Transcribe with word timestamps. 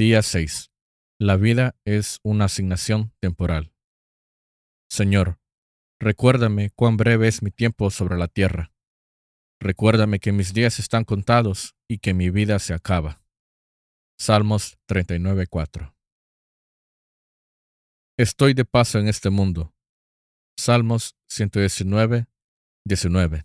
Día 0.00 0.22
6. 0.22 0.72
La 1.18 1.36
vida 1.36 1.76
es 1.84 2.20
una 2.22 2.46
asignación 2.46 3.12
temporal. 3.20 3.74
Señor, 4.88 5.38
recuérdame 6.00 6.70
cuán 6.70 6.96
breve 6.96 7.28
es 7.28 7.42
mi 7.42 7.50
tiempo 7.50 7.90
sobre 7.90 8.16
la 8.16 8.26
tierra. 8.26 8.72
Recuérdame 9.60 10.18
que 10.18 10.32
mis 10.32 10.54
días 10.54 10.78
están 10.78 11.04
contados 11.04 11.76
y 11.86 11.98
que 11.98 12.14
mi 12.14 12.30
vida 12.30 12.58
se 12.60 12.72
acaba. 12.72 13.22
Salmos 14.18 14.78
39:4. 14.88 15.94
Estoy 18.16 18.54
de 18.54 18.64
paso 18.64 18.98
en 19.00 19.06
este 19.06 19.28
mundo. 19.28 19.74
Salmos 20.58 21.14
119, 21.28 22.26
19. 22.86 23.44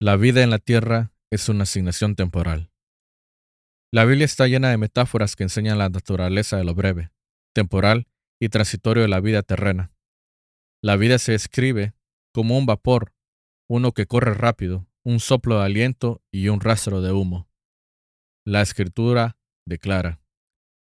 La 0.00 0.16
vida 0.16 0.42
en 0.42 0.48
la 0.48 0.58
tierra 0.58 1.12
es 1.30 1.50
una 1.50 1.64
asignación 1.64 2.16
temporal. 2.16 2.69
La 3.92 4.04
Biblia 4.04 4.24
está 4.24 4.46
llena 4.46 4.70
de 4.70 4.76
metáforas 4.76 5.34
que 5.34 5.42
enseñan 5.42 5.78
la 5.78 5.88
naturaleza 5.88 6.56
de 6.56 6.62
lo 6.62 6.76
breve, 6.76 7.10
temporal 7.52 8.06
y 8.40 8.48
transitorio 8.48 9.02
de 9.02 9.08
la 9.08 9.20
vida 9.20 9.42
terrena. 9.42 9.92
La 10.80 10.96
vida 10.96 11.18
se 11.18 11.32
describe 11.32 11.94
como 12.32 12.56
un 12.56 12.66
vapor, 12.66 13.12
uno 13.68 13.90
que 13.90 14.06
corre 14.06 14.34
rápido, 14.34 14.86
un 15.02 15.18
soplo 15.18 15.58
de 15.58 15.64
aliento 15.64 16.22
y 16.30 16.48
un 16.48 16.60
rastro 16.60 17.00
de 17.00 17.10
humo. 17.10 17.48
La 18.46 18.62
escritura 18.62 19.38
declara, 19.66 20.20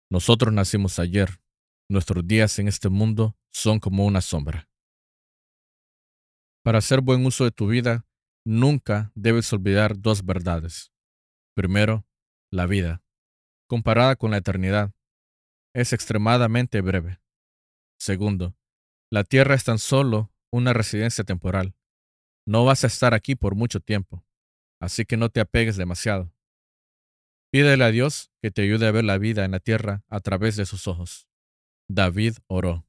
nosotros 0.09 0.53
nacimos 0.53 0.99
ayer, 0.99 1.41
nuestros 1.89 2.27
días 2.27 2.59
en 2.59 2.67
este 2.67 2.89
mundo 2.89 3.37
son 3.53 3.79
como 3.79 4.05
una 4.05 4.19
sombra. 4.19 4.69
Para 6.61 6.79
hacer 6.79 6.99
buen 6.99 7.25
uso 7.25 7.45
de 7.45 7.51
tu 7.51 7.67
vida, 7.67 8.05
nunca 8.45 9.13
debes 9.15 9.51
olvidar 9.53 9.97
dos 9.97 10.25
verdades. 10.25 10.91
Primero, 11.55 12.06
la 12.51 12.65
vida, 12.65 13.03
comparada 13.67 14.15
con 14.15 14.31
la 14.31 14.37
eternidad, 14.37 14.93
es 15.73 15.93
extremadamente 15.93 16.81
breve. 16.81 17.19
Segundo, 17.99 18.55
la 19.11 19.23
tierra 19.23 19.55
es 19.55 19.63
tan 19.63 19.79
solo 19.79 20.31
una 20.51 20.73
residencia 20.73 21.23
temporal. 21.23 21.75
No 22.45 22.65
vas 22.65 22.83
a 22.83 22.87
estar 22.87 23.13
aquí 23.13 23.35
por 23.35 23.55
mucho 23.55 23.79
tiempo, 23.79 24.25
así 24.79 25.05
que 25.05 25.17
no 25.17 25.29
te 25.29 25.41
apegues 25.41 25.75
demasiado. 25.77 26.33
Pídele 27.51 27.83
a 27.83 27.91
Dios 27.91 28.31
que 28.41 28.51
te 28.51 28.61
ayude 28.61 28.87
a 28.87 28.91
ver 28.91 29.03
la 29.03 29.17
vida 29.17 29.45
en 29.45 29.51
la 29.51 29.59
tierra 29.59 30.03
a 30.07 30.19
través 30.19 30.55
de 30.55 30.65
sus 30.65 30.87
ojos. 30.87 31.27
David 31.89 32.37
oró. 32.47 32.85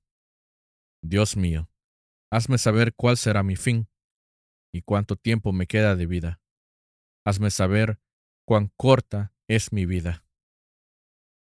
Dios 1.02 1.36
mío, 1.36 1.70
hazme 2.30 2.58
saber 2.58 2.94
cuál 2.94 3.16
será 3.16 3.42
mi 3.42 3.56
fin 3.56 3.88
y 4.72 4.82
cuánto 4.82 5.16
tiempo 5.16 5.52
me 5.52 5.66
queda 5.66 5.96
de 5.96 6.06
vida. 6.06 6.40
Hazme 7.24 7.50
saber 7.50 8.00
cuán 8.44 8.72
corta 8.76 9.32
es 9.48 9.72
mi 9.72 9.86
vida. 9.86 10.24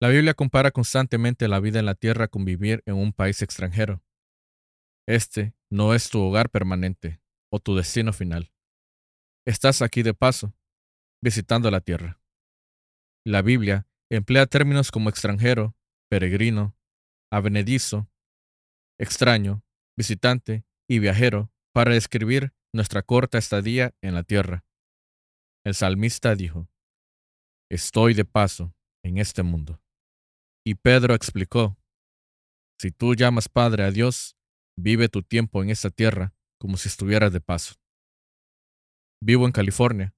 La 0.02 0.10
Biblia 0.10 0.34
compara 0.34 0.72
constantemente 0.72 1.48
la 1.48 1.60
vida 1.60 1.80
en 1.80 1.86
la 1.86 1.96
tierra 1.96 2.28
con 2.28 2.44
vivir 2.44 2.84
en 2.86 2.96
un 2.96 3.14
país 3.14 3.42
extranjero. 3.42 4.04
Este 5.08 5.54
no 5.70 5.94
es 5.94 6.10
tu 6.10 6.22
hogar 6.22 6.50
permanente 6.50 7.22
o 7.50 7.60
tu 7.60 7.76
destino 7.76 8.12
final. 8.12 8.52
Estás 9.46 9.82
aquí 9.82 10.04
de 10.04 10.14
paso, 10.14 10.54
visitando 11.22 11.72
la 11.72 11.80
tierra. 11.80 12.20
La 13.26 13.42
Biblia 13.42 13.88
emplea 14.10 14.46
términos 14.46 14.92
como 14.92 15.10
extranjero, 15.10 15.76
peregrino, 16.10 16.76
avenedizo, 17.32 18.10
extraño, 19.00 19.64
visitante 19.98 20.66
y 20.88 21.00
viajero 21.00 21.52
para 21.74 21.94
describir 21.94 22.54
nuestra 22.74 23.02
corta 23.02 23.38
estadía 23.38 23.96
en 24.02 24.14
la 24.14 24.24
tierra. 24.24 24.66
El 25.64 25.74
salmista 25.74 26.36
dijo, 26.36 26.70
Estoy 27.76 28.14
de 28.14 28.24
paso 28.24 28.74
en 29.04 29.18
este 29.18 29.44
mundo. 29.44 29.82
Y 30.66 30.76
Pedro 30.76 31.14
explicó, 31.14 31.78
Si 32.80 32.90
tú 32.90 33.16
llamas 33.16 33.50
Padre 33.50 33.84
a 33.84 33.92
Dios, 33.92 34.38
vive 34.78 35.10
tu 35.10 35.24
tiempo 35.24 35.62
en 35.62 35.70
esta 35.70 35.90
tierra 35.90 36.34
como 36.58 36.78
si 36.78 36.88
estuvieras 36.88 37.34
de 37.34 37.42
paso. 37.42 37.76
Vivo 39.22 39.46
en 39.46 39.52
California, 39.52 40.16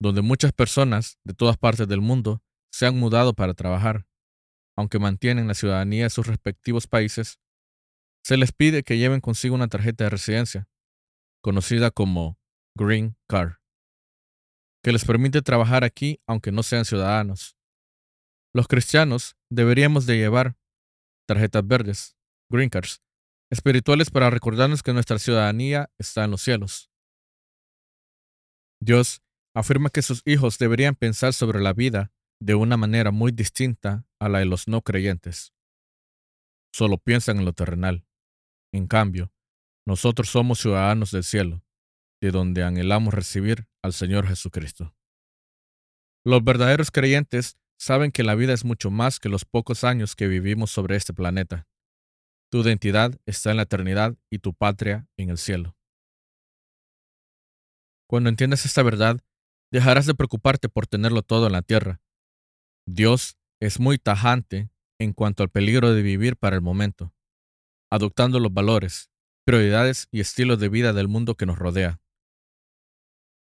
donde 0.00 0.20
muchas 0.20 0.50
personas 0.52 1.16
de 1.22 1.32
todas 1.32 1.56
partes 1.56 1.86
del 1.86 2.00
mundo 2.00 2.42
se 2.72 2.86
han 2.86 2.98
mudado 2.98 3.34
para 3.34 3.54
trabajar. 3.54 4.08
Aunque 4.76 4.98
mantienen 4.98 5.46
la 5.46 5.54
ciudadanía 5.54 6.02
de 6.02 6.10
sus 6.10 6.26
respectivos 6.26 6.88
países, 6.88 7.38
se 8.24 8.36
les 8.36 8.50
pide 8.50 8.82
que 8.82 8.98
lleven 8.98 9.20
consigo 9.20 9.54
una 9.54 9.68
tarjeta 9.68 10.02
de 10.02 10.10
residencia, 10.10 10.68
conocida 11.40 11.92
como 11.92 12.36
Green 12.76 13.16
Card 13.28 13.58
que 14.86 14.92
les 14.92 15.04
permite 15.04 15.42
trabajar 15.42 15.82
aquí 15.82 16.20
aunque 16.28 16.52
no 16.52 16.62
sean 16.62 16.84
ciudadanos. 16.84 17.56
Los 18.54 18.68
cristianos 18.68 19.36
deberíamos 19.50 20.06
de 20.06 20.16
llevar 20.16 20.56
tarjetas 21.26 21.66
verdes, 21.66 22.16
green 22.48 22.70
cards, 22.70 23.02
espirituales 23.50 24.10
para 24.10 24.30
recordarnos 24.30 24.84
que 24.84 24.92
nuestra 24.92 25.18
ciudadanía 25.18 25.90
está 25.98 26.22
en 26.22 26.30
los 26.30 26.42
cielos. 26.42 26.88
Dios 28.80 29.24
afirma 29.56 29.90
que 29.90 30.02
sus 30.02 30.22
hijos 30.24 30.56
deberían 30.56 30.94
pensar 30.94 31.32
sobre 31.32 31.60
la 31.60 31.72
vida 31.72 32.12
de 32.40 32.54
una 32.54 32.76
manera 32.76 33.10
muy 33.10 33.32
distinta 33.32 34.06
a 34.20 34.28
la 34.28 34.38
de 34.38 34.44
los 34.44 34.68
no 34.68 34.82
creyentes. 34.82 35.52
Solo 36.72 36.98
piensan 36.98 37.38
en 37.38 37.44
lo 37.44 37.54
terrenal. 37.54 38.06
En 38.72 38.86
cambio, 38.86 39.32
nosotros 39.84 40.28
somos 40.28 40.60
ciudadanos 40.60 41.10
del 41.10 41.24
cielo 41.24 41.65
de 42.20 42.30
donde 42.30 42.62
anhelamos 42.62 43.14
recibir 43.14 43.66
al 43.82 43.92
Señor 43.92 44.26
Jesucristo. 44.26 44.94
Los 46.24 46.42
verdaderos 46.42 46.90
creyentes 46.90 47.56
saben 47.78 48.10
que 48.10 48.24
la 48.24 48.34
vida 48.34 48.52
es 48.52 48.64
mucho 48.64 48.90
más 48.90 49.20
que 49.20 49.28
los 49.28 49.44
pocos 49.44 49.84
años 49.84 50.16
que 50.16 50.26
vivimos 50.26 50.70
sobre 50.70 50.96
este 50.96 51.12
planeta. 51.12 51.66
Tu 52.50 52.62
identidad 52.62 53.18
está 53.26 53.50
en 53.50 53.58
la 53.58 53.64
eternidad 53.64 54.16
y 54.30 54.38
tu 54.38 54.54
patria 54.54 55.08
en 55.16 55.30
el 55.30 55.38
cielo. 55.38 55.76
Cuando 58.08 58.28
entiendas 58.28 58.64
esta 58.64 58.82
verdad, 58.82 59.20
dejarás 59.72 60.06
de 60.06 60.14
preocuparte 60.14 60.68
por 60.68 60.86
tenerlo 60.86 61.22
todo 61.22 61.46
en 61.46 61.52
la 61.52 61.62
tierra. 61.62 62.00
Dios 62.86 63.36
es 63.60 63.80
muy 63.80 63.98
tajante 63.98 64.70
en 64.98 65.12
cuanto 65.12 65.42
al 65.42 65.50
peligro 65.50 65.92
de 65.92 66.02
vivir 66.02 66.36
para 66.36 66.56
el 66.56 66.62
momento, 66.62 67.12
adoptando 67.90 68.38
los 68.40 68.52
valores, 68.52 69.10
prioridades 69.44 70.08
y 70.10 70.20
estilos 70.20 70.58
de 70.58 70.68
vida 70.68 70.92
del 70.92 71.08
mundo 71.08 71.34
que 71.34 71.46
nos 71.46 71.58
rodea. 71.58 72.00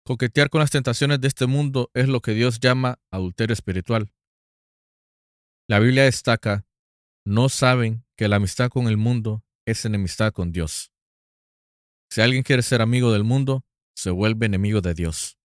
Coquetear 0.08 0.48
con 0.48 0.60
las 0.60 0.70
tentaciones 0.70 1.20
de 1.20 1.28
este 1.28 1.44
mundo 1.44 1.91
es 1.92 2.08
lo 2.08 2.22
que 2.22 2.32
Dios 2.32 2.60
llama 2.60 2.98
adulterio 3.10 3.52
espiritual. 3.52 4.10
La 5.69 5.80
Biblia 5.80 6.04
destaca, 6.04 6.66
no 7.26 7.50
saben 7.50 8.06
que 8.16 8.26
la 8.26 8.36
amistad 8.36 8.70
con 8.70 8.88
el 8.88 8.96
mundo 8.96 9.44
es 9.66 9.84
enemistad 9.84 10.32
con 10.32 10.50
Dios. 10.50 10.94
Si 12.10 12.22
alguien 12.22 12.42
quiere 12.42 12.62
ser 12.62 12.80
amigo 12.80 13.12
del 13.12 13.22
mundo, 13.22 13.66
se 13.94 14.08
vuelve 14.08 14.46
enemigo 14.46 14.80
de 14.80 14.94
Dios. 14.94 15.36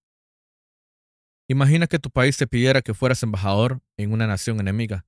Imagina 1.49 1.87
que 1.87 1.99
tu 1.99 2.09
país 2.09 2.37
te 2.37 2.47
pidiera 2.47 2.81
que 2.81 2.93
fueras 2.93 3.21
embajador 3.21 3.81
en 3.97 4.13
una 4.13 4.27
nación 4.27 4.61
enemiga. 4.61 5.05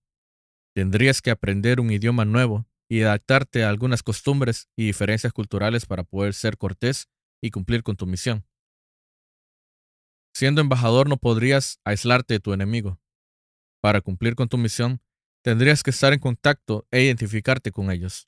Tendrías 0.75 1.21
que 1.21 1.31
aprender 1.31 1.79
un 1.79 1.91
idioma 1.91 2.25
nuevo 2.25 2.67
y 2.89 3.03
adaptarte 3.03 3.63
a 3.63 3.69
algunas 3.69 4.03
costumbres 4.03 4.67
y 4.75 4.87
diferencias 4.87 5.31
culturales 5.31 5.85
para 5.85 6.03
poder 6.03 6.33
ser 6.33 6.57
cortés 6.57 7.07
y 7.41 7.51
cumplir 7.51 7.83
con 7.83 7.95
tu 7.95 8.05
misión. 8.05 8.45
Siendo 10.35 10.59
embajador 10.59 11.07
no 11.07 11.15
podrías 11.15 11.79
aislarte 11.85 12.33
de 12.33 12.39
tu 12.41 12.51
enemigo. 12.51 12.99
Para 13.81 14.01
cumplir 14.01 14.35
con 14.35 14.49
tu 14.49 14.57
misión, 14.57 15.01
tendrías 15.41 15.81
que 15.81 15.91
estar 15.91 16.11
en 16.11 16.19
contacto 16.19 16.85
e 16.91 17.03
identificarte 17.03 17.71
con 17.71 17.89
ellos. 17.89 18.27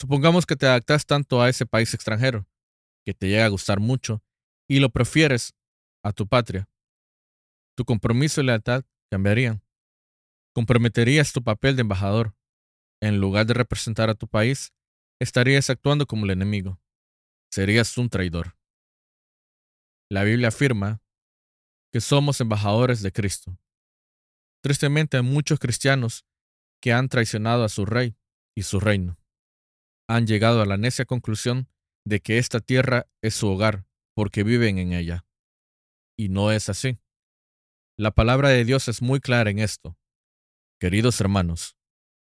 Supongamos 0.00 0.46
que 0.46 0.56
te 0.56 0.64
adaptas 0.64 1.04
tanto 1.04 1.42
a 1.42 1.50
ese 1.50 1.66
país 1.66 1.92
extranjero, 1.92 2.48
que 3.04 3.12
te 3.12 3.28
llega 3.28 3.44
a 3.44 3.50
gustar 3.50 3.78
mucho, 3.78 4.22
y 4.66 4.80
lo 4.80 4.88
prefieres 4.88 5.54
a 6.02 6.12
tu 6.12 6.26
patria. 6.26 6.66
Tu 7.76 7.84
compromiso 7.84 8.40
y 8.40 8.44
lealtad 8.44 8.84
cambiarían. 9.10 9.62
Comprometerías 10.54 11.34
tu 11.34 11.44
papel 11.44 11.76
de 11.76 11.82
embajador. 11.82 12.34
En 13.02 13.20
lugar 13.20 13.44
de 13.44 13.52
representar 13.52 14.08
a 14.08 14.14
tu 14.14 14.28
país, 14.28 14.72
estarías 15.20 15.68
actuando 15.68 16.06
como 16.06 16.24
el 16.24 16.30
enemigo. 16.30 16.80
Serías 17.52 17.98
un 17.98 18.08
traidor. 18.08 18.56
La 20.10 20.24
Biblia 20.24 20.48
afirma 20.48 21.02
que 21.92 22.00
somos 22.00 22.40
embajadores 22.40 23.02
de 23.02 23.12
Cristo. 23.12 23.58
Tristemente 24.62 25.16
hay 25.16 25.22
muchos 25.22 25.58
cristianos 25.58 26.24
que 26.80 26.92
han 26.92 27.08
traicionado 27.08 27.64
a 27.64 27.68
su 27.68 27.86
rey 27.86 28.16
y 28.54 28.62
su 28.62 28.80
reino. 28.80 29.18
Han 30.08 30.26
llegado 30.26 30.62
a 30.62 30.66
la 30.66 30.76
necia 30.76 31.04
conclusión 31.04 31.68
de 32.04 32.20
que 32.20 32.38
esta 32.38 32.60
tierra 32.60 33.06
es 33.22 33.34
su 33.34 33.48
hogar 33.48 33.86
porque 34.14 34.42
viven 34.42 34.78
en 34.78 34.92
ella. 34.92 35.26
Y 36.16 36.28
no 36.28 36.50
es 36.50 36.68
así. 36.68 36.98
La 37.96 38.10
palabra 38.12 38.48
de 38.48 38.64
Dios 38.64 38.88
es 38.88 39.02
muy 39.02 39.20
clara 39.20 39.50
en 39.50 39.58
esto. 39.58 39.96
Queridos 40.80 41.20
hermanos, 41.20 41.76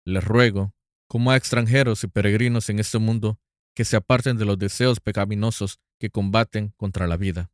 les 0.05 0.25
ruego, 0.25 0.75
como 1.09 1.31
a 1.31 1.37
extranjeros 1.37 2.05
y 2.05 2.09
peregrinos 2.09 2.69
en 2.69 2.79
este 2.79 2.99
mundo, 2.99 3.41
que 3.75 3.85
se 3.85 3.97
aparten 3.97 4.39
de 4.39 4.45
los 4.45 4.59
deseos 4.59 5.01
pecaminosos 5.01 5.81
que 5.99 6.11
combaten 6.11 6.73
contra 6.77 7.07
la 7.07 7.17
vida. 7.17 7.51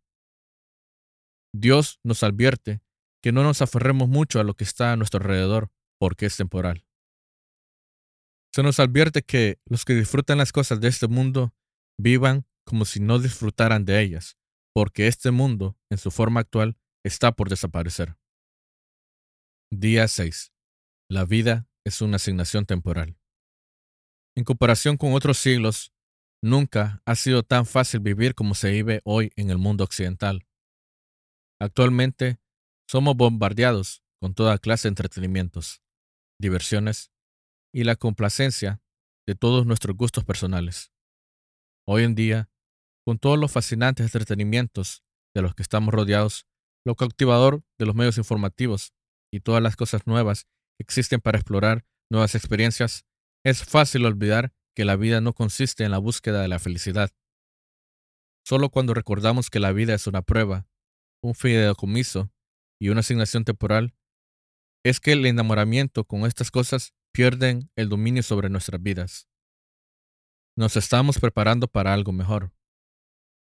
Dios 1.55 2.01
nos 2.03 2.23
advierte 2.23 2.81
que 3.23 3.33
no 3.33 3.43
nos 3.43 3.63
aferremos 3.63 4.09
mucho 4.09 4.41
a 4.41 4.45
lo 4.45 4.55
que 4.55 4.65
está 4.65 4.93
a 4.93 4.97
nuestro 4.97 5.21
alrededor 5.21 5.71
porque 5.99 6.27
es 6.27 6.37
temporal. 6.37 6.85
Se 8.55 8.63
nos 8.63 8.81
advierte 8.81 9.23
que 9.23 9.61
los 9.67 9.85
que 9.85 9.95
disfrutan 9.95 10.39
las 10.39 10.53
cosas 10.53 10.81
de 10.81 10.89
este 10.89 11.09
mundo 11.09 11.55
vivan 11.99 12.47
como 12.67 12.85
si 12.85 13.01
no 13.01 13.19
disfrutaran 13.19 13.85
de 13.85 14.01
ellas, 14.01 14.37
porque 14.75 15.07
este 15.07 15.31
mundo, 15.31 15.79
en 15.91 15.99
su 15.99 16.11
forma 16.11 16.41
actual, 16.41 16.77
está 17.05 17.33
por 17.33 17.49
desaparecer. 17.49 18.17
Día 19.71 20.07
6. 20.07 20.53
La 21.09 21.25
vida 21.25 21.69
es 21.85 22.03
una 22.03 22.17
asignación 22.17 22.67
temporal. 22.67 23.17
En 24.37 24.45
comparación 24.45 24.97
con 24.97 25.13
otros 25.15 25.39
siglos, 25.39 25.93
nunca 26.43 27.03
ha 27.05 27.15
sido 27.15 27.43
tan 27.43 27.67
fácil 27.67 28.01
vivir 28.01 28.35
como 28.35 28.55
se 28.55 28.71
vive 28.71 29.01
hoy 29.05 29.33
en 29.37 29.51
el 29.51 29.59
mundo 29.59 29.85
occidental. 29.85 30.47
Actualmente, 31.62 32.41
somos 32.88 33.17
bombardeados 33.17 34.03
con 34.20 34.35
toda 34.35 34.59
clase 34.59 34.88
de 34.88 34.94
entretenimientos, 34.94 35.81
diversiones 36.41 37.12
y 37.73 37.85
la 37.85 37.94
complacencia 37.94 38.82
de 39.29 39.37
todos 39.37 39.64
nuestros 39.64 39.97
gustos 39.97 40.25
personales. 40.25 40.93
Hoy 41.87 42.03
en 42.03 42.17
día, 42.17 42.50
con 43.06 43.20
todos 43.20 43.38
los 43.38 43.53
fascinantes 43.53 44.05
entretenimientos 44.06 45.05
de 45.37 45.43
los 45.43 45.55
que 45.55 45.62
estamos 45.62 45.94
rodeados, 45.94 46.49
lo 46.85 46.97
cautivador 46.97 47.62
de 47.79 47.87
los 47.87 47.94
medios 47.94 48.19
informativos 48.19 48.93
y 49.32 49.38
todas 49.38 49.62
las 49.62 49.76
cosas 49.76 50.05
nuevas 50.05 50.47
que 50.76 50.82
existen 50.82 51.20
para 51.20 51.38
explorar 51.38 51.85
nuevas 52.11 52.35
experiencias, 52.35 53.06
es 53.44 53.62
fácil 53.62 54.05
olvidar 54.05 54.53
que 54.75 54.85
la 54.85 54.97
vida 54.97 55.20
no 55.20 55.32
consiste 55.32 55.85
en 55.85 55.93
la 55.93 55.99
búsqueda 55.99 56.43
de 56.43 56.49
la 56.49 56.58
felicidad. 56.58 57.12
Solo 58.44 58.69
cuando 58.70 58.94
recordamos 58.94 59.49
que 59.49 59.61
la 59.61 59.70
vida 59.70 59.94
es 59.94 60.08
una 60.08 60.23
prueba, 60.23 60.67
un 61.23 61.35
fideicomiso 61.35 62.31
y 62.81 62.89
una 62.89 63.01
asignación 63.01 63.45
temporal, 63.45 63.95
es 64.85 65.01
que 65.01 65.13
el 65.13 65.25
enamoramiento 65.27 66.05
con 66.05 66.27
estas 66.27 66.51
cosas 66.51 66.95
pierden 67.13 67.71
el 67.77 67.89
dominio 67.89 68.23
sobre 68.23 68.49
nuestras 68.49 68.83
vidas. 68.83 69.29
Nos 70.57 70.77
estamos 70.77 71.19
preparando 71.19 71.69
para 71.69 71.95
algo 71.95 72.13
mejor. 72.13 72.53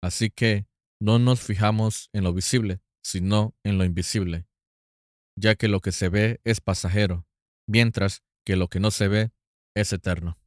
Así 0.04 0.30
que 0.30 0.68
no 1.02 1.18
nos 1.18 1.42
fijamos 1.42 2.10
en 2.14 2.24
lo 2.24 2.34
visible, 2.34 2.82
sino 3.02 3.56
en 3.64 3.78
lo 3.78 3.86
invisible 3.86 4.50
ya 5.40 5.56
que 5.56 5.68
lo 5.68 5.80
que 5.80 5.92
se 5.92 6.10
ve 6.10 6.42
es 6.44 6.62
pasajero, 6.62 7.26
mientras 7.68 8.24
que 8.46 8.56
lo 8.56 8.68
que 8.68 8.80
no 8.80 8.92
se 8.92 9.08
ve 9.08 9.32
es 9.76 9.94
eterno. 9.94 10.38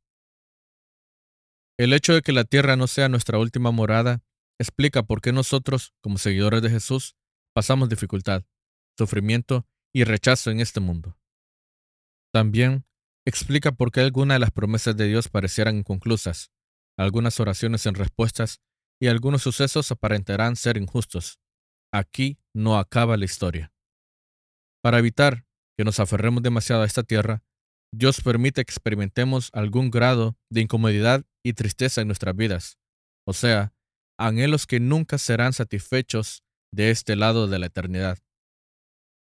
El 1.78 1.92
hecho 1.92 2.12
de 2.14 2.22
que 2.22 2.32
la 2.32 2.44
tierra 2.44 2.76
no 2.76 2.86
sea 2.86 3.08
nuestra 3.08 3.38
última 3.38 3.70
morada 3.70 4.22
explica 4.60 5.02
por 5.02 5.20
qué 5.20 5.32
nosotros, 5.32 5.94
como 6.02 6.18
seguidores 6.18 6.62
de 6.62 6.70
Jesús, 6.70 7.16
pasamos 7.54 7.88
dificultad, 7.88 8.44
sufrimiento 8.98 9.66
y 9.94 10.04
rechazo 10.04 10.50
en 10.50 10.60
este 10.60 10.80
mundo. 10.80 11.18
También 12.32 12.84
explica 13.26 13.72
por 13.72 13.92
qué 13.92 14.00
algunas 14.00 14.36
de 14.36 14.40
las 14.40 14.50
promesas 14.50 14.96
de 14.96 15.06
Dios 15.06 15.28
parecieran 15.28 15.76
inconclusas, 15.76 16.50
algunas 16.96 17.38
oraciones 17.40 17.86
en 17.86 17.94
respuestas 17.94 18.60
y 19.00 19.08
algunos 19.08 19.42
sucesos 19.42 19.90
aparentarán 19.90 20.56
ser 20.56 20.76
injustos. 20.76 21.38
Aquí 21.92 22.38
no 22.54 22.78
acaba 22.78 23.16
la 23.16 23.24
historia. 23.24 23.72
Para 24.82 24.98
evitar 24.98 25.46
que 25.76 25.84
nos 25.84 26.00
aferremos 26.00 26.42
demasiado 26.42 26.82
a 26.82 26.86
esta 26.86 27.02
tierra, 27.02 27.42
Dios 27.94 28.20
permite 28.22 28.64
que 28.64 28.72
experimentemos 28.72 29.50
algún 29.52 29.90
grado 29.90 30.36
de 30.50 30.62
incomodidad 30.62 31.24
y 31.44 31.52
tristeza 31.52 32.00
en 32.00 32.08
nuestras 32.08 32.34
vidas, 32.34 32.78
o 33.26 33.32
sea, 33.32 33.74
anhelos 34.18 34.66
que 34.66 34.80
nunca 34.80 35.18
serán 35.18 35.52
satisfechos 35.52 36.42
de 36.72 36.90
este 36.90 37.16
lado 37.16 37.46
de 37.46 37.58
la 37.58 37.66
eternidad. 37.66 38.18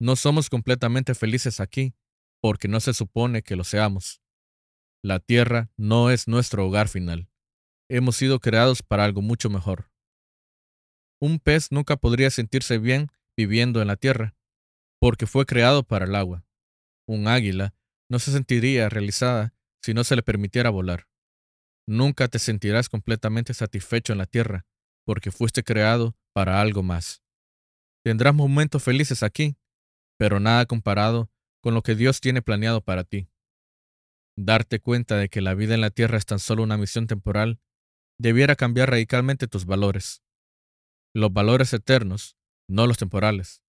No 0.01 0.17
somos 0.17 0.49
completamente 0.49 1.15
felices 1.15 1.61
aquí, 1.61 1.95
porque 2.41 2.69
no 2.69 2.81
se 2.81 2.95
supone 2.95 3.43
que 3.43 3.57
lo 3.57 3.65
seamos. 3.65 4.23
La 5.03 5.21
tierra 5.21 5.71
no 5.77 6.11
es 6.11 6.29
nuestro 6.29 6.67
hogar 6.67 6.89
final. 6.89 7.29
Hemos 7.89 8.17
sido 8.17 8.41
creados 8.41 8.83
para 8.83 9.05
algo 9.05 9.23
mucho 9.23 9.51
mejor. 9.51 9.91
Un 11.21 11.39
pez 11.39 11.71
nunca 11.71 11.97
podría 11.97 12.31
sentirse 12.31 12.79
bien 12.79 13.09
viviendo 13.37 13.81
en 13.81 13.89
la 13.89 13.97
tierra, 13.97 14.35
porque 15.01 15.27
fue 15.27 15.47
creado 15.47 15.83
para 15.83 16.07
el 16.07 16.15
agua. 16.15 16.45
Un 17.07 17.29
águila 17.29 17.75
no 18.09 18.19
se 18.19 18.33
sentiría 18.33 18.89
realizada 18.89 19.55
si 19.83 19.95
no 19.95 20.05
se 20.05 20.17
le 20.17 20.23
permitiera 20.23 20.71
volar. 20.71 21.09
Nunca 21.87 22.29
te 22.29 22.39
sentirás 22.39 22.89
completamente 22.89 23.55
satisfecho 23.55 24.13
en 24.13 24.19
la 24.19 24.27
tierra, 24.27 24.67
porque 25.05 25.31
fuiste 25.33 25.65
creado 25.65 26.17
para 26.33 26.61
algo 26.61 26.83
más. 26.83 27.22
Tendrás 28.05 28.35
momentos 28.35 28.83
felices 28.83 29.23
aquí, 29.23 29.57
pero 30.19 30.41
nada 30.41 30.67
comparado 30.67 31.31
con 31.63 31.75
lo 31.75 31.83
que 31.83 31.95
Dios 31.95 32.21
tiene 32.21 32.43
planeado 32.43 32.81
para 32.81 33.05
ti. 33.05 33.29
Darte 34.37 34.81
cuenta 34.81 35.17
de 35.17 35.29
que 35.29 35.41
la 35.41 35.55
vida 35.55 35.75
en 35.75 35.81
la 35.81 35.91
tierra 35.91 36.19
es 36.19 36.27
tan 36.27 36.39
solo 36.39 36.63
una 36.63 36.77
misión 36.77 37.07
temporal 37.07 37.61
debiera 38.19 38.57
cambiar 38.57 38.91
radicalmente 38.91 39.47
tus 39.47 39.67
valores. 39.67 40.23
Los 41.15 41.33
valores 41.33 41.73
eternos, 41.73 42.37
no 42.69 42.87
los 42.87 42.99
temporales 42.99 43.63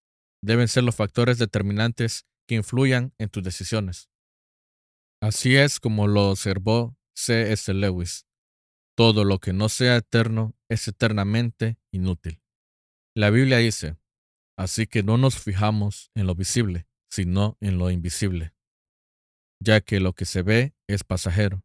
deben 0.44 0.68
ser 0.68 0.84
los 0.84 0.96
factores 0.96 1.38
determinantes 1.38 2.28
que 2.48 2.56
influyan 2.56 3.14
en 3.18 3.30
tus 3.30 3.42
decisiones. 3.44 4.10
Así 5.22 5.56
es 5.56 5.80
como 5.80 6.08
lo 6.08 6.32
observó 6.32 6.98
C. 7.16 7.54
S. 7.54 7.74
Lewis. 7.74 8.28
Todo 8.96 9.24
lo 9.24 9.40
que 9.40 9.54
no 9.54 9.70
sea 9.70 9.96
eterno 9.96 10.54
es 10.70 10.88
eternamente 10.88 11.78
inútil. 11.92 12.44
La 13.16 13.30
Biblia 13.30 13.58
dice, 13.58 13.96
así 14.58 14.88
que 14.88 15.04
no 15.04 15.18
nos 15.18 15.40
fijamos 15.40 16.12
en 16.16 16.28
lo 16.28 16.36
visible, 16.36 16.88
sino 17.10 17.58
en 17.62 17.78
lo 17.78 17.92
invisible, 17.92 18.54
ya 19.60 19.82
que 19.82 20.00
lo 20.00 20.14
que 20.14 20.26
se 20.26 20.42
ve 20.42 20.74
es 20.88 21.04
pasajero, 21.04 21.64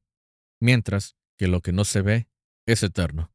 mientras 0.61 1.17
que 1.38 1.49
lo 1.49 1.61
que 1.61 1.73
no 1.73 1.85
se 1.85 2.02
ve 2.02 2.29
es 2.67 2.82
eterno. 2.82 3.32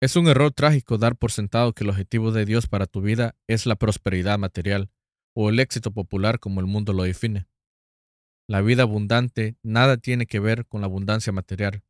Es 0.00 0.14
un 0.14 0.28
error 0.28 0.52
trágico 0.52 0.98
dar 0.98 1.16
por 1.16 1.32
sentado 1.32 1.72
que 1.72 1.84
el 1.84 1.90
objetivo 1.90 2.30
de 2.30 2.44
Dios 2.44 2.66
para 2.66 2.86
tu 2.86 3.00
vida 3.00 3.34
es 3.46 3.64
la 3.64 3.76
prosperidad 3.76 4.38
material 4.38 4.90
o 5.34 5.48
el 5.48 5.58
éxito 5.58 5.90
popular 5.90 6.38
como 6.38 6.60
el 6.60 6.66
mundo 6.66 6.92
lo 6.92 7.04
define. 7.04 7.48
La 8.48 8.60
vida 8.60 8.82
abundante 8.82 9.56
nada 9.62 9.96
tiene 9.96 10.26
que 10.26 10.38
ver 10.38 10.66
con 10.66 10.82
la 10.82 10.86
abundancia 10.86 11.32
material. 11.32 11.82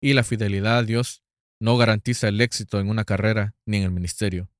Y 0.00 0.12
la 0.12 0.22
fidelidad 0.22 0.78
a 0.78 0.82
Dios 0.82 1.24
no 1.60 1.76
garantiza 1.76 2.28
el 2.28 2.40
éxito 2.40 2.78
en 2.78 2.88
una 2.88 3.04
carrera 3.04 3.54
ni 3.66 3.78
en 3.78 3.84
el 3.84 3.90
ministerio. 3.90 4.50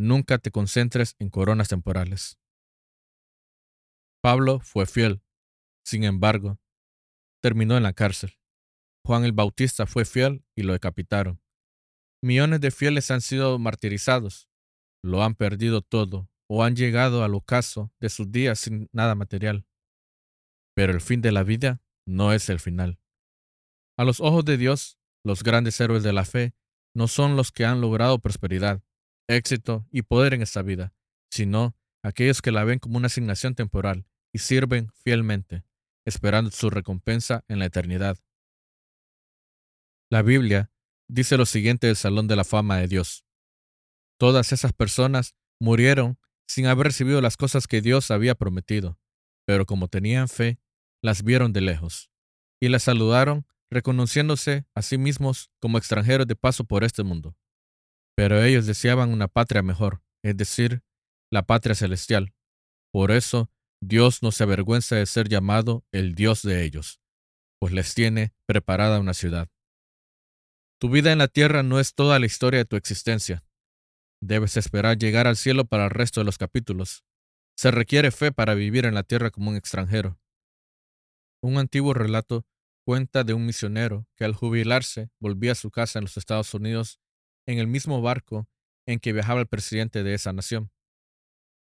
Nunca 0.00 0.38
te 0.38 0.52
concentres 0.52 1.16
en 1.18 1.28
coronas 1.28 1.66
temporales. 1.66 2.38
Pablo 4.22 4.60
fue 4.60 4.86
fiel. 4.86 5.24
Sin 5.84 6.04
embargo, 6.04 6.60
terminó 7.42 7.76
en 7.76 7.82
la 7.82 7.92
cárcel. 7.92 8.38
Juan 9.04 9.24
el 9.24 9.32
Bautista 9.32 9.86
fue 9.86 10.04
fiel 10.04 10.44
y 10.54 10.62
lo 10.62 10.72
decapitaron. 10.72 11.42
Millones 12.22 12.60
de 12.60 12.70
fieles 12.70 13.10
han 13.10 13.20
sido 13.20 13.58
martirizados, 13.58 14.48
lo 15.02 15.24
han 15.24 15.34
perdido 15.34 15.82
todo 15.82 16.30
o 16.48 16.62
han 16.62 16.76
llegado 16.76 17.24
al 17.24 17.34
ocaso 17.34 17.92
de 17.98 18.08
sus 18.08 18.30
días 18.30 18.60
sin 18.60 18.88
nada 18.92 19.16
material. 19.16 19.66
Pero 20.76 20.92
el 20.92 21.00
fin 21.00 21.22
de 21.22 21.32
la 21.32 21.42
vida 21.42 21.82
no 22.06 22.32
es 22.32 22.48
el 22.50 22.60
final. 22.60 23.00
A 23.96 24.04
los 24.04 24.20
ojos 24.20 24.44
de 24.44 24.58
Dios, 24.58 24.96
los 25.24 25.42
grandes 25.42 25.80
héroes 25.80 26.04
de 26.04 26.12
la 26.12 26.24
fe 26.24 26.54
no 26.94 27.08
son 27.08 27.34
los 27.34 27.50
que 27.50 27.64
han 27.64 27.80
logrado 27.80 28.20
prosperidad, 28.20 28.80
éxito 29.28 29.86
y 29.90 30.02
poder 30.02 30.34
en 30.34 30.42
esta 30.42 30.62
vida, 30.62 30.94
sino 31.30 31.76
aquellos 32.02 32.42
que 32.42 32.50
la 32.50 32.64
ven 32.64 32.78
como 32.78 32.96
una 32.96 33.06
asignación 33.06 33.54
temporal 33.54 34.06
y 34.32 34.38
sirven 34.38 34.90
fielmente, 35.04 35.64
esperando 36.04 36.50
su 36.50 36.70
recompensa 36.70 37.44
en 37.48 37.58
la 37.58 37.66
eternidad. 37.66 38.18
La 40.10 40.22
Biblia 40.22 40.70
dice 41.08 41.36
lo 41.36 41.46
siguiente 41.46 41.86
del 41.86 41.96
Salón 41.96 42.26
de 42.28 42.36
la 42.36 42.44
Fama 42.44 42.78
de 42.78 42.88
Dios. 42.88 43.24
Todas 44.18 44.52
esas 44.52 44.72
personas 44.72 45.34
murieron 45.60 46.18
sin 46.48 46.66
haber 46.66 46.88
recibido 46.88 47.20
las 47.20 47.36
cosas 47.36 47.66
que 47.66 47.82
Dios 47.82 48.10
había 48.10 48.34
prometido, 48.34 48.98
pero 49.46 49.66
como 49.66 49.88
tenían 49.88 50.28
fe, 50.28 50.58
las 51.02 51.22
vieron 51.22 51.52
de 51.52 51.60
lejos, 51.60 52.10
y 52.60 52.68
las 52.68 52.84
saludaron 52.84 53.46
reconociéndose 53.70 54.66
a 54.74 54.82
sí 54.82 54.96
mismos 54.96 55.50
como 55.60 55.76
extranjeros 55.76 56.26
de 56.26 56.36
paso 56.36 56.64
por 56.64 56.84
este 56.84 57.02
mundo. 57.02 57.36
Pero 58.18 58.42
ellos 58.42 58.66
deseaban 58.66 59.12
una 59.12 59.28
patria 59.28 59.62
mejor, 59.62 60.02
es 60.24 60.36
decir, 60.36 60.82
la 61.30 61.44
patria 61.44 61.76
celestial. 61.76 62.34
Por 62.92 63.12
eso, 63.12 63.48
Dios 63.80 64.24
no 64.24 64.32
se 64.32 64.42
avergüenza 64.42 64.96
de 64.96 65.06
ser 65.06 65.28
llamado 65.28 65.84
el 65.92 66.16
Dios 66.16 66.42
de 66.42 66.64
ellos, 66.64 67.00
pues 67.60 67.72
les 67.72 67.94
tiene 67.94 68.34
preparada 68.44 68.98
una 68.98 69.14
ciudad. 69.14 69.48
Tu 70.80 70.90
vida 70.90 71.12
en 71.12 71.18
la 71.18 71.28
tierra 71.28 71.62
no 71.62 71.78
es 71.78 71.94
toda 71.94 72.18
la 72.18 72.26
historia 72.26 72.58
de 72.58 72.64
tu 72.64 72.74
existencia. 72.74 73.44
Debes 74.20 74.56
esperar 74.56 74.98
llegar 74.98 75.28
al 75.28 75.36
cielo 75.36 75.66
para 75.66 75.84
el 75.84 75.90
resto 75.90 76.20
de 76.20 76.24
los 76.24 76.38
capítulos. 76.38 77.04
Se 77.56 77.70
requiere 77.70 78.10
fe 78.10 78.32
para 78.32 78.54
vivir 78.54 78.84
en 78.84 78.94
la 78.94 79.04
tierra 79.04 79.30
como 79.30 79.50
un 79.50 79.56
extranjero. 79.56 80.18
Un 81.40 81.56
antiguo 81.56 81.94
relato 81.94 82.44
cuenta 82.84 83.22
de 83.22 83.34
un 83.34 83.46
misionero 83.46 84.08
que 84.16 84.24
al 84.24 84.34
jubilarse 84.34 85.08
volvía 85.20 85.52
a 85.52 85.54
su 85.54 85.70
casa 85.70 86.00
en 86.00 86.06
los 86.06 86.16
Estados 86.16 86.52
Unidos 86.52 86.98
en 87.48 87.58
el 87.58 87.66
mismo 87.66 88.02
barco 88.02 88.46
en 88.86 89.00
que 89.00 89.14
viajaba 89.14 89.40
el 89.40 89.46
presidente 89.46 90.02
de 90.02 90.12
esa 90.12 90.34
nación. 90.34 90.70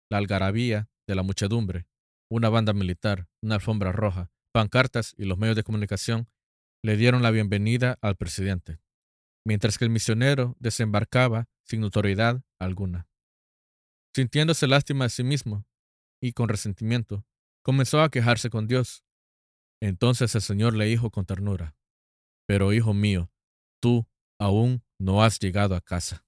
La 0.09 0.17
algarabía 0.17 0.89
de 1.07 1.15
la 1.15 1.23
muchedumbre, 1.23 1.87
una 2.31 2.47
banda 2.47 2.71
militar, 2.71 3.27
una 3.41 3.55
alfombra 3.55 3.91
roja, 3.91 4.31
pancartas 4.53 5.13
y 5.17 5.25
los 5.25 5.37
medios 5.37 5.57
de 5.57 5.63
comunicación 5.63 6.29
le 6.83 6.95
dieron 6.95 7.21
la 7.21 7.31
bienvenida 7.31 7.97
al 8.01 8.15
presidente, 8.15 8.79
mientras 9.45 9.77
que 9.77 9.83
el 9.83 9.91
misionero 9.91 10.55
desembarcaba 10.57 11.49
sin 11.65 11.81
notoriedad 11.81 12.41
alguna. 12.59 13.09
Sintiéndose 14.15 14.67
lástima 14.67 15.05
de 15.05 15.09
sí 15.09 15.23
mismo 15.23 15.65
y 16.21 16.31
con 16.31 16.47
resentimiento, 16.47 17.25
comenzó 17.61 18.01
a 18.01 18.09
quejarse 18.09 18.49
con 18.49 18.67
Dios. 18.67 19.03
Entonces 19.81 20.33
el 20.35 20.41
Señor 20.41 20.75
le 20.75 20.85
dijo 20.85 21.11
con 21.11 21.25
ternura, 21.25 21.75
Pero 22.47 22.71
hijo 22.71 22.93
mío, 22.93 23.29
tú 23.81 24.07
aún 24.39 24.81
no 25.03 25.21
has 25.21 25.37
llegado 25.39 25.75
a 25.75 25.81
casa. 25.81 26.25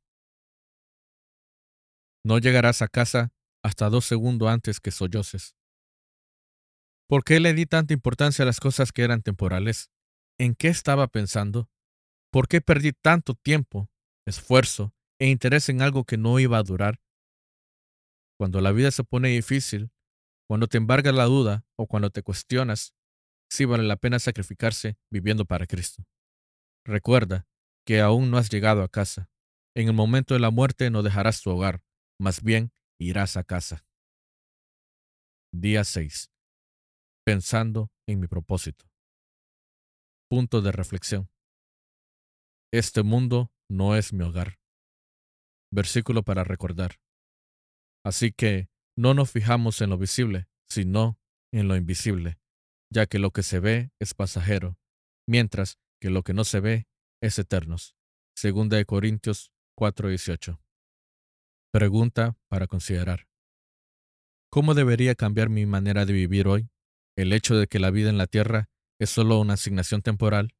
No 2.26 2.40
llegarás 2.40 2.82
a 2.82 2.90
casa 2.90 3.32
hasta 3.64 3.90
dos 3.90 4.06
segundos 4.06 4.50
antes 4.50 4.82
que 4.82 4.92
solloses. 4.92 5.56
¿Por 7.08 7.24
qué 7.24 7.40
le 7.40 7.54
di 7.54 7.66
tanta 7.66 7.94
importancia 7.94 8.44
a 8.44 8.46
las 8.46 8.60
cosas 8.60 8.92
que 8.92 9.04
eran 9.04 9.22
temporales? 9.22 9.92
¿En 10.38 10.56
qué 10.56 10.68
estaba 10.68 11.08
pensando? 11.08 11.70
¿Por 12.32 12.50
qué 12.50 12.60
perdí 12.60 12.92
tanto 12.92 13.36
tiempo, 13.36 13.90
esfuerzo 14.26 14.94
e 15.20 15.30
interés 15.30 15.70
en 15.70 15.82
algo 15.82 16.04
que 16.04 16.18
no 16.18 16.40
iba 16.40 16.58
a 16.58 16.64
durar? 16.64 17.00
Cuando 18.38 18.60
la 18.60 18.74
vida 18.74 18.92
se 18.92 19.06
pone 19.06 19.30
difícil, 19.30 19.92
cuando 20.50 20.68
te 20.68 20.78
embarga 20.78 21.14
la 21.14 21.26
duda 21.26 21.66
o 21.78 21.88
cuando 21.88 22.10
te 22.10 22.24
cuestionas, 22.24 22.94
sí 23.50 23.64
vale 23.64 23.84
la 23.84 23.96
pena 23.96 24.20
sacrificarse 24.20 24.98
viviendo 25.10 25.46
para 25.46 25.66
Cristo. 25.66 26.04
Recuerda 26.84 27.48
que 27.86 28.02
aún 28.02 28.32
no 28.32 28.38
has 28.38 28.50
llegado 28.50 28.82
a 28.84 28.90
casa. 28.90 29.30
En 29.76 29.88
el 29.88 29.94
momento 29.94 30.34
de 30.34 30.40
la 30.40 30.50
muerte 30.50 30.90
no 30.90 31.04
dejarás 31.04 31.42
tu 31.42 31.52
hogar, 31.52 31.84
más 32.20 32.42
bien 32.42 32.72
irás 33.00 33.38
a 33.38 33.44
casa. 33.44 33.86
Día 35.54 35.84
6. 35.84 36.32
Pensando 37.26 37.92
en 38.08 38.20
mi 38.20 38.28
propósito. 38.28 38.86
Punto 40.30 40.62
de 40.62 40.72
reflexión. 40.72 41.30
Este 42.74 43.04
mundo 43.04 43.52
no 43.70 43.96
es 43.96 44.12
mi 44.12 44.24
hogar. 44.24 44.60
Versículo 45.72 46.24
para 46.24 46.44
recordar. 46.44 47.00
Así 48.04 48.32
que 48.32 48.70
no 48.98 49.14
nos 49.14 49.32
fijamos 49.32 49.82
en 49.82 49.90
lo 49.90 49.98
visible, 49.98 50.48
sino 50.70 51.20
en 51.54 51.68
lo 51.68 51.76
invisible, 51.76 52.38
ya 52.92 53.06
que 53.06 53.20
lo 53.20 53.32
que 53.32 53.44
se 53.44 53.60
ve 53.60 53.92
es 54.00 54.14
pasajero, 54.14 54.78
mientras 55.28 55.80
que 56.02 56.10
lo 56.10 56.24
que 56.24 56.34
no 56.34 56.44
se 56.44 56.60
ve 56.60 56.88
es 57.26 57.40
eterno. 57.40 57.76
Segunda 58.36 58.78
de 58.78 58.86
Corintios 58.86 59.52
4:18. 59.76 60.60
Pregunta 61.72 62.38
para 62.48 62.68
considerar. 62.68 63.28
¿Cómo 64.52 64.74
debería 64.74 65.16
cambiar 65.16 65.50
mi 65.50 65.66
manera 65.66 66.06
de 66.06 66.14
vivir 66.14 66.48
hoy? 66.48 66.70
¿El 67.18 67.34
hecho 67.34 67.56
de 67.56 67.68
que 67.68 67.80
la 67.80 67.92
vida 67.92 68.10
en 68.10 68.18
la 68.18 68.28
tierra 68.28 68.70
es 69.00 69.10
solo 69.10 69.40
una 69.40 69.54
asignación 69.56 70.02
temporal? 70.02 70.56